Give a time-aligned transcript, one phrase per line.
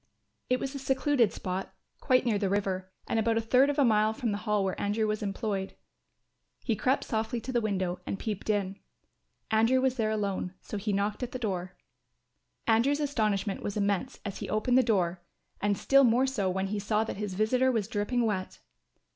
[0.49, 3.77] It was in a secluded spot, quite near the river, and about a third of
[3.77, 5.75] a mile from the Hall where Andrew was employed.
[6.63, 8.79] He crept softly to the window and peeped in.
[9.51, 10.55] Andrew was there alone.
[10.59, 11.75] So he knocked at the door.
[12.65, 15.21] Andrew's astonishment was immense as he opened the door
[15.61, 18.57] and still more so when he saw that his visitor was dripping wet.